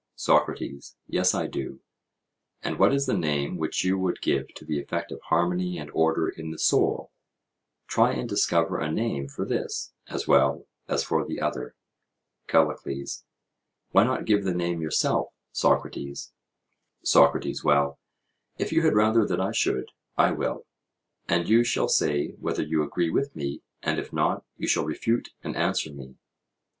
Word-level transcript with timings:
SOCRATES: 0.15 0.95
Yes, 1.05 1.35
I 1.35 1.45
do; 1.45 1.79
and 2.63 2.79
what 2.79 2.91
is 2.91 3.05
the 3.05 3.15
name 3.15 3.55
which 3.59 3.83
you 3.83 3.99
would 3.99 4.19
give 4.19 4.51
to 4.55 4.65
the 4.65 4.79
effect 4.81 5.11
of 5.11 5.21
harmony 5.25 5.77
and 5.77 5.91
order 5.93 6.27
in 6.27 6.49
the 6.49 6.57
soul? 6.57 7.11
Try 7.85 8.13
and 8.13 8.27
discover 8.27 8.79
a 8.79 8.91
name 8.91 9.27
for 9.27 9.45
this 9.45 9.93
as 10.07 10.27
well 10.27 10.65
as 10.87 11.03
for 11.03 11.23
the 11.23 11.39
other. 11.39 11.75
CALLICLES: 12.47 13.25
Why 13.91 14.03
not 14.03 14.25
give 14.25 14.43
the 14.43 14.55
name 14.55 14.81
yourself, 14.81 15.35
Socrates? 15.51 16.31
SOCRATES: 17.03 17.63
Well, 17.63 17.99
if 18.57 18.71
you 18.71 18.81
had 18.81 18.95
rather 18.95 19.23
that 19.27 19.39
I 19.39 19.51
should, 19.51 19.91
I 20.17 20.31
will; 20.31 20.65
and 21.29 21.47
you 21.47 21.63
shall 21.63 21.87
say 21.89 22.29
whether 22.39 22.63
you 22.63 22.81
agree 22.81 23.11
with 23.11 23.35
me, 23.35 23.61
and 23.83 23.99
if 23.99 24.11
not, 24.11 24.43
you 24.57 24.67
shall 24.67 24.83
refute 24.83 25.29
and 25.43 25.55
answer 25.55 25.93
me. 25.93 26.15